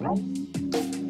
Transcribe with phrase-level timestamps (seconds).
[0.00, 1.07] Música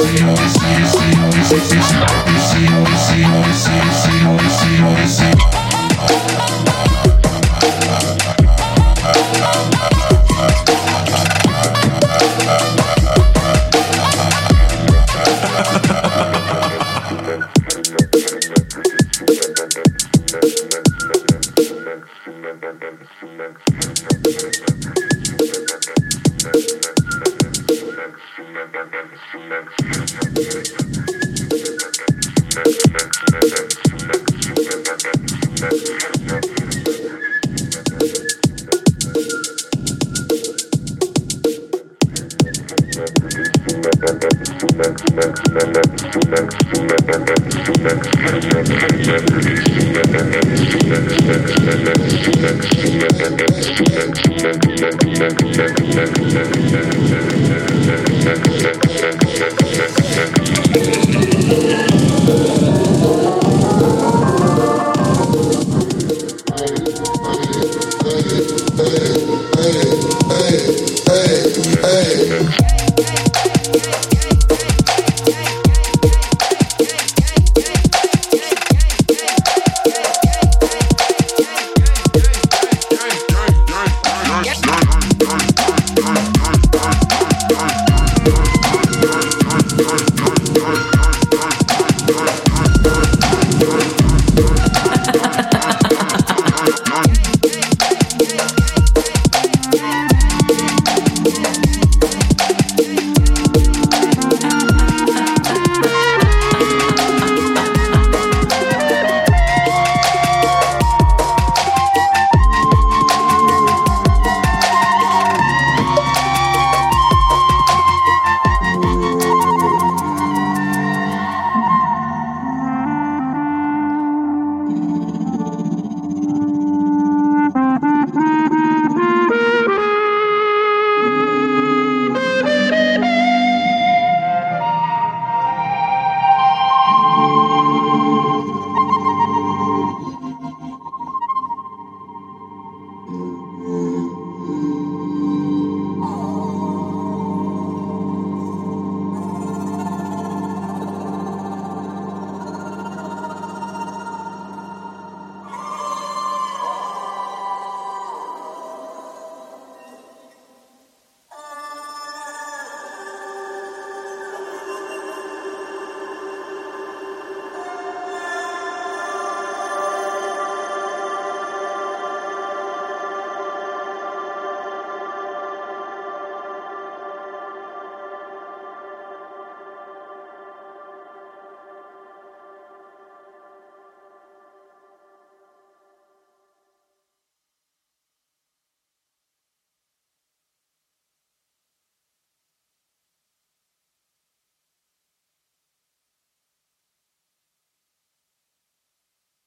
[0.00, 0.20] Thank
[9.72, 9.77] you.
[28.78, 29.08] Hey,
[54.78, 54.92] hey,
[68.76, 69.07] hey.